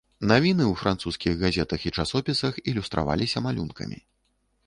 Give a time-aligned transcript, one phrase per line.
[0.29, 4.01] Навіны ў французскіх газетах і часопісах ілюстраваліся малюнкамі.